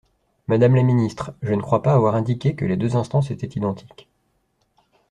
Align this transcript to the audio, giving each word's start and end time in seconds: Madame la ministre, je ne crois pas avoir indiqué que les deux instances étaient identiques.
Madame 0.47 0.73
la 0.73 0.81
ministre, 0.81 1.31
je 1.43 1.53
ne 1.53 1.61
crois 1.61 1.83
pas 1.83 1.93
avoir 1.93 2.15
indiqué 2.15 2.55
que 2.55 2.65
les 2.65 2.75
deux 2.75 2.95
instances 2.95 3.29
étaient 3.29 3.45
identiques. 3.59 4.09